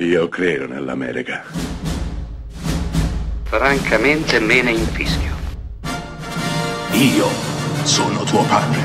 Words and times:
Io 0.00 0.28
credo 0.28 0.68
nell'America. 0.68 1.42
Francamente 3.42 4.38
me 4.38 4.62
ne 4.62 4.70
infischio. 4.70 5.34
Io 6.92 7.26
sono 7.82 8.22
tuo 8.22 8.44
padre. 8.44 8.78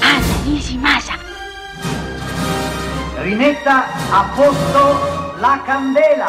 Anna 0.00 0.42
Nishimasa. 0.44 1.14
Rimetta 3.22 3.86
a 4.12 4.32
posto 4.32 5.40
la 5.40 5.60
candela. 5.66 6.28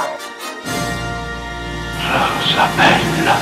Rosa 2.01 2.67
bella. 2.75 3.35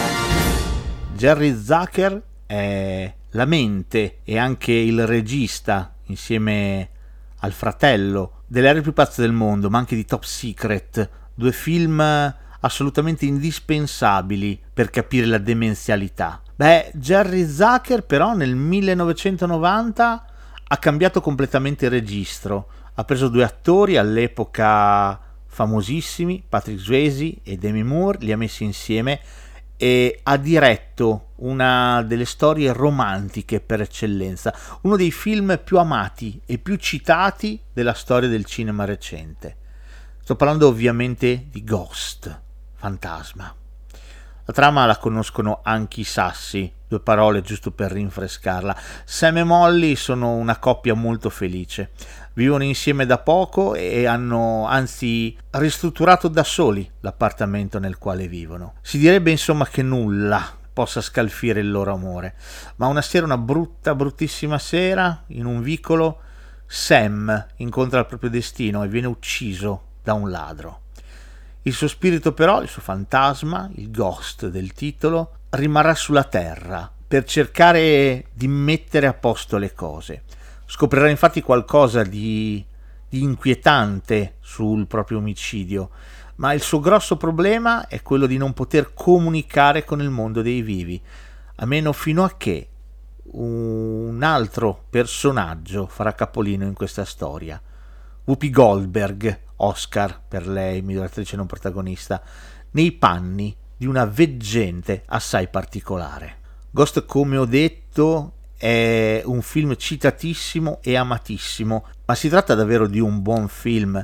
Jerry 1.14 1.56
Zucker 1.64 2.22
è 2.46 3.14
la 3.30 3.46
mente 3.46 4.20
e 4.26 4.38
anche 4.38 4.74
il 4.74 5.08
regista 5.08 5.96
insieme 6.08 6.90
al 7.40 7.54
fratello 7.54 8.35
delle 8.48 8.70
aree 8.70 8.82
più 8.82 8.94
pazze 8.94 9.22
del 9.22 9.32
mondo, 9.32 9.70
ma 9.70 9.78
anche 9.78 9.96
di 9.96 10.06
Top 10.06 10.24
Secret, 10.24 11.10
due 11.34 11.52
film 11.52 12.02
assolutamente 12.60 13.26
indispensabili 13.26 14.60
per 14.74 14.90
capire 14.90 15.26
la 15.26 15.38
demenzialità. 15.38 16.42
Beh, 16.56 16.92
Jerry 16.94 17.48
Zucker 17.48 18.04
però 18.06 18.34
nel 18.34 18.56
1990 18.56 20.26
ha 20.68 20.78
cambiato 20.78 21.22
completamente 21.22 21.86
il 21.86 21.92
registro, 21.92 22.70
ha 22.96 23.04
preso 23.04 23.28
due 23.28 23.44
attori 23.44 23.98
all'epoca 23.98 25.20
famosissimi, 25.46 26.44
Patrick 26.48 26.80
Swayze 26.80 27.36
e 27.44 27.58
Demi 27.58 27.84
Moore, 27.84 28.20
li 28.22 28.32
ha 28.32 28.38
messi 28.38 28.64
insieme 28.64 29.20
e 29.78 30.20
ha 30.24 30.38
diretto 30.38 31.32
una 31.38 32.02
delle 32.04 32.26
storie 32.26 32.72
romantiche 32.72 33.60
per 33.60 33.82
eccellenza, 33.82 34.54
uno 34.82 34.96
dei 34.96 35.12
film 35.12 35.60
più 35.64 35.78
amati 35.78 36.42
e 36.46 36.58
più 36.58 36.76
citati 36.78 37.60
della 37.74 37.94
storia 37.94 38.30
del 38.30 38.46
cinema 38.46 38.86
recente. 38.86 39.58
Sto 40.22 40.36
parlando 40.36 40.68
ovviamente 40.68 41.48
di 41.50 41.64
Ghost, 41.64 42.42
Fantasma. 42.76 43.54
La 44.46 44.54
trama 44.54 44.86
la 44.86 44.98
conoscono 44.98 45.60
anche 45.64 46.02
i 46.02 46.04
sassi, 46.04 46.72
due 46.88 47.00
parole 47.00 47.42
giusto 47.42 47.72
per 47.72 47.92
rinfrescarla. 47.92 48.76
Sam 49.04 49.38
e 49.38 49.44
Molly 49.44 49.96
sono 49.96 50.36
una 50.36 50.58
coppia 50.58 50.94
molto 50.94 51.30
felice. 51.30 51.92
Vivono 52.34 52.64
insieme 52.64 53.06
da 53.06 53.18
poco 53.18 53.76
e 53.76 54.06
hanno 54.06 54.66
anzi 54.68 55.36
ristrutturato 55.52 56.28
da 56.28 56.44
soli 56.44 56.90
l'appartamento 57.00 57.80
nel 57.80 57.98
quale 57.98 58.28
vivono. 58.28 58.76
Si 58.82 58.98
direbbe 58.98 59.32
insomma 59.32 59.66
che 59.66 59.82
nulla 59.82 60.44
possa 60.74 61.00
scalfire 61.00 61.62
il 61.62 61.72
loro 61.72 61.94
amore, 61.94 62.36
ma 62.76 62.88
una 62.88 63.02
sera, 63.02 63.26
una 63.26 63.38
brutta, 63.38 63.96
bruttissima 63.96 64.60
sera, 64.60 65.24
in 65.28 65.46
un 65.46 65.62
vicolo, 65.62 66.20
Sam 66.66 67.48
incontra 67.58 68.00
il 68.00 68.06
proprio 68.06 68.30
destino 68.30 68.84
e 68.84 68.90
viene 68.90 69.08
ucciso 69.08 69.84
da 70.04 70.14
un 70.14 70.30
ladro. 70.30 70.85
Il 71.68 71.74
suo 71.74 71.88
spirito 71.88 72.32
però, 72.32 72.62
il 72.62 72.68
suo 72.68 72.84
fantasma, 72.84 73.72
il 73.78 73.90
ghost 73.90 74.50
del 74.50 74.74
titolo, 74.74 75.38
rimarrà 75.50 75.96
sulla 75.96 76.24
terra 76.24 76.92
per 77.08 77.24
cercare 77.24 78.28
di 78.34 78.48
mettere 78.48 79.08
a 79.08 79.14
posto 79.14 79.58
le 79.58 79.74
cose. 79.74 80.26
Scoprirà 80.68 81.10
infatti 81.10 81.42
qualcosa 81.42 82.04
di, 82.04 82.64
di 83.10 83.24
inquietante 83.24 84.36
sul 84.42 84.86
proprio 84.86 85.18
omicidio, 85.18 85.90
ma 86.36 86.54
il 86.54 86.62
suo 86.62 86.80
grosso 86.80 87.18
problema 87.18 87.88
è 87.88 88.04
quello 88.04 88.28
di 88.28 88.38
non 88.38 88.54
poter 88.54 88.94
comunicare 88.94 89.84
con 89.86 90.02
il 90.04 90.12
mondo 90.12 90.44
dei 90.44 90.62
vivi, 90.62 91.02
a 91.56 91.66
meno 91.66 91.94
fino 91.94 92.24
a 92.24 92.34
che 92.38 92.70
un 93.24 94.22
altro 94.22 94.84
personaggio 94.88 95.88
farà 95.88 96.14
capolino 96.14 96.64
in 96.64 96.74
questa 96.74 97.06
storia. 97.06 97.60
Whoopi 98.26 98.50
Goldberg, 98.50 99.40
Oscar 99.58 100.22
per 100.28 100.48
lei, 100.48 100.82
miglior 100.82 101.06
attrice 101.06 101.36
non 101.36 101.46
protagonista, 101.46 102.22
nei 102.72 102.92
panni 102.92 103.56
di 103.78 103.86
una 103.86 104.06
veggente 104.06 105.04
assai 105.08 105.48
particolare. 105.48 106.38
Ghost, 106.72 107.06
come 107.06 107.38
ho 107.38 107.46
detto, 107.46 108.34
è 108.58 109.22
un 109.26 109.42
film 109.42 109.76
citatissimo 109.76 110.80
e 110.82 110.96
amatissimo, 110.96 111.86
ma 112.06 112.16
si 112.16 112.28
tratta 112.28 112.56
davvero 112.56 112.88
di 112.88 113.00
un 113.00 113.22
buon 113.22 113.48
film. 113.48 114.04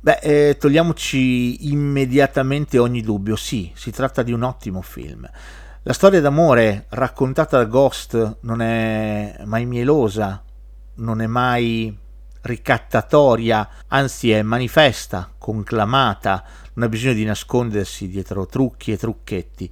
Beh, 0.00 0.18
eh, 0.20 0.56
togliamoci 0.58 1.70
immediatamente 1.70 2.78
ogni 2.78 3.02
dubbio, 3.02 3.36
sì, 3.36 3.70
si 3.74 3.90
tratta 3.90 4.22
di 4.22 4.32
un 4.32 4.42
ottimo 4.42 4.82
film. 4.82 5.28
La 5.82 5.92
storia 5.92 6.20
d'amore 6.20 6.86
raccontata 6.90 7.56
da 7.58 7.64
Ghost 7.64 8.38
non 8.40 8.60
è 8.60 9.42
mai 9.44 9.64
mielosa, 9.64 10.42
non 10.94 11.20
è 11.20 11.26
mai 11.26 11.96
ricattatoria, 12.42 13.68
anzi 13.88 14.30
è 14.30 14.42
manifesta, 14.42 15.30
conclamata, 15.36 16.44
non 16.74 16.86
ha 16.86 16.88
bisogno 16.88 17.14
di 17.14 17.24
nascondersi 17.24 18.08
dietro 18.08 18.46
trucchi 18.46 18.92
e 18.92 18.96
trucchetti. 18.96 19.70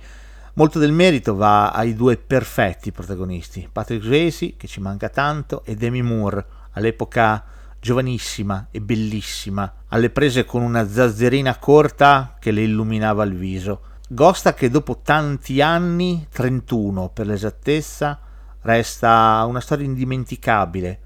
Molto 0.54 0.78
del 0.78 0.92
merito 0.92 1.34
va 1.34 1.70
ai 1.70 1.94
due 1.94 2.16
perfetti 2.16 2.90
protagonisti, 2.90 3.68
Patrick 3.70 4.02
Swayze, 4.02 4.56
che 4.56 4.66
ci 4.66 4.80
manca 4.80 5.08
tanto, 5.08 5.62
e 5.64 5.74
Demi 5.74 6.02
Moore, 6.02 6.44
all'epoca 6.72 7.44
giovanissima 7.78 8.68
e 8.70 8.80
bellissima, 8.80 9.72
alle 9.88 10.10
prese 10.10 10.44
con 10.44 10.62
una 10.62 10.88
zazzerina 10.88 11.58
corta 11.58 12.36
che 12.40 12.50
le 12.50 12.62
illuminava 12.62 13.22
il 13.24 13.36
viso. 13.36 13.82
Gosta 14.08 14.54
che 14.54 14.70
dopo 14.70 15.00
tanti 15.02 15.60
anni, 15.60 16.26
31 16.30 17.10
per 17.10 17.26
l'esattezza, 17.26 18.18
resta 18.62 19.44
una 19.46 19.60
storia 19.60 19.84
indimenticabile, 19.84 21.00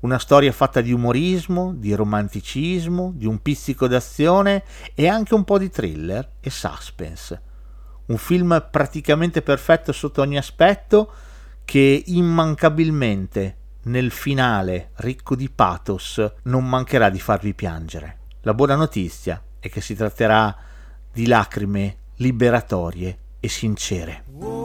una 0.00 0.18
storia 0.18 0.52
fatta 0.52 0.80
di 0.80 0.92
umorismo, 0.92 1.74
di 1.74 1.94
romanticismo, 1.94 3.12
di 3.14 3.26
un 3.26 3.40
pizzico 3.40 3.88
d'azione 3.88 4.64
e 4.94 5.08
anche 5.08 5.34
un 5.34 5.44
po' 5.44 5.58
di 5.58 5.70
thriller 5.70 6.32
e 6.40 6.50
suspense. 6.50 7.42
Un 8.06 8.16
film 8.16 8.68
praticamente 8.70 9.42
perfetto 9.42 9.92
sotto 9.92 10.22
ogni 10.22 10.38
aspetto 10.38 11.12
che 11.64 12.02
immancabilmente 12.06 13.56
nel 13.82 14.10
finale 14.10 14.90
ricco 14.96 15.34
di 15.34 15.50
pathos 15.50 16.24
non 16.44 16.66
mancherà 16.66 17.10
di 17.10 17.20
farvi 17.20 17.54
piangere. 17.54 18.16
La 18.42 18.54
buona 18.54 18.76
notizia 18.76 19.42
è 19.58 19.68
che 19.68 19.80
si 19.80 19.94
tratterà 19.94 20.56
di 21.12 21.26
lacrime 21.26 21.96
liberatorie 22.16 23.18
e 23.40 23.48
sincere. 23.48 24.57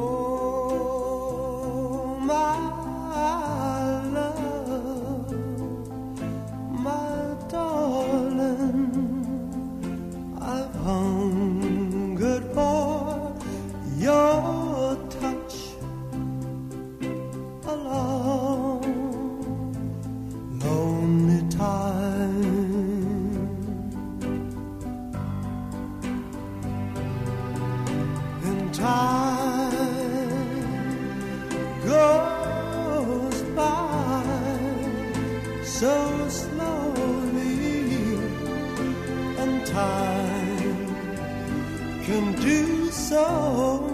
even 42.13 42.33
do 42.33 42.91
so. 42.91 43.92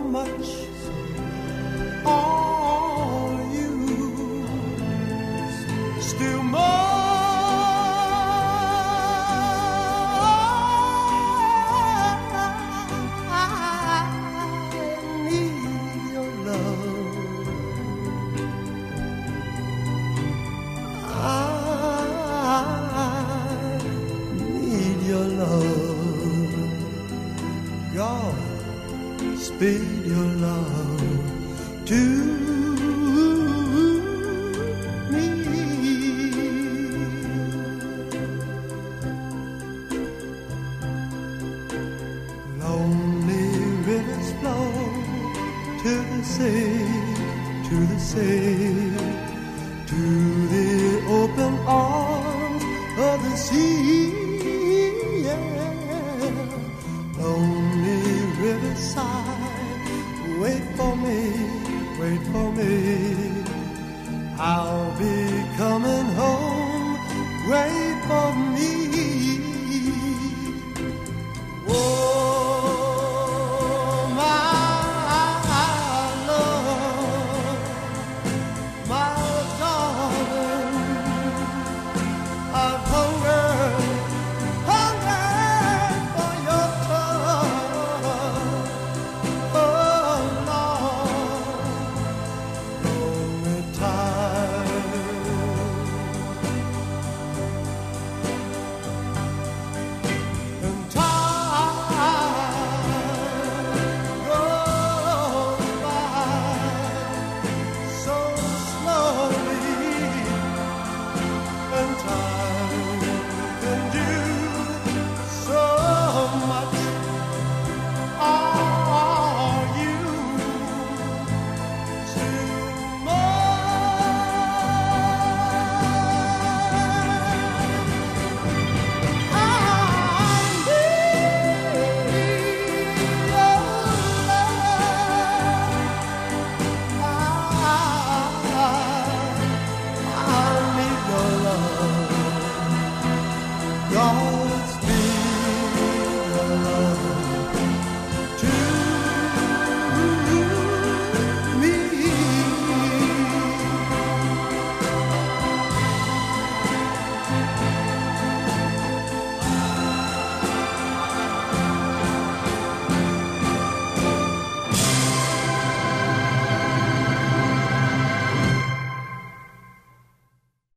God 27.99 28.33
speed 29.37 30.05
your 30.05 30.29
love 30.47 31.01
to 31.85 32.01
me. 35.11 35.27
Lonely 42.63 43.47
rivers 43.89 44.31
flow 44.39 44.71
to 45.83 45.93
the 46.11 46.23
sea, 46.23 46.79
to 47.67 47.75
the 47.91 47.99
sea, 47.99 48.95
to 49.91 50.01
the 50.47 50.69
open 51.19 51.53
arms. 51.67 52.08
for 68.09 68.33
me. 68.33 68.48